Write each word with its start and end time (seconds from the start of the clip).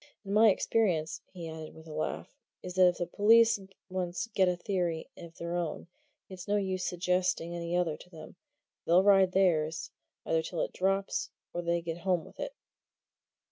And 0.25 0.33
my 0.33 0.49
experience," 0.49 1.21
he 1.31 1.47
added 1.47 1.75
with 1.75 1.85
a 1.85 1.93
laugh, 1.93 2.35
"is 2.63 2.73
that 2.73 2.87
if 2.87 2.97
the 2.97 3.05
police 3.05 3.59
once 3.87 4.25
get 4.33 4.47
a 4.49 4.55
theory 4.55 5.07
of 5.15 5.37
their 5.37 5.55
own, 5.55 5.89
it's 6.27 6.47
no 6.47 6.55
use 6.55 6.83
suggesting 6.83 7.53
any 7.55 7.77
other 7.77 7.97
to 7.97 8.09
them 8.09 8.35
they'll 8.83 9.03
ride 9.03 9.33
theirs, 9.33 9.91
either 10.25 10.41
till 10.41 10.61
it 10.61 10.73
drops 10.73 11.29
or 11.53 11.61
they 11.61 11.81
get 11.83 11.99
home 11.99 12.25
with 12.25 12.39
it." 12.39 12.55